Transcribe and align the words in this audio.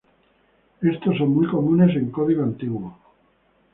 Estos 0.81 1.15
son 1.19 1.29
muy 1.35 1.45
comunes 1.47 1.95
en 1.95 2.09
código 2.09 2.41
antiguo. 2.41 2.97